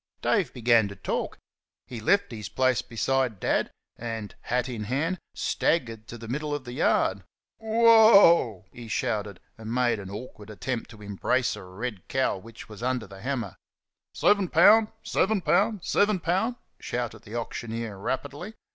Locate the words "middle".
6.27-6.55